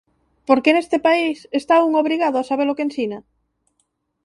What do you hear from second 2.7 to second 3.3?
que ensina?